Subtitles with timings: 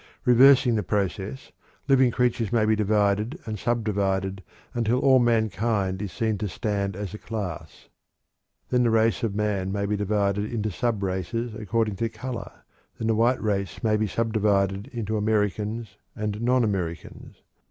[0.25, 1.51] Reversing the process,
[1.87, 4.41] living creatures may be divided and subdivided
[4.73, 7.87] until all mankind is seen to stand as a class.
[8.69, 12.63] Then the race of man may be divided into sub races according to color;
[12.97, 17.35] then the white race may be subdivided into Americans and non Americans.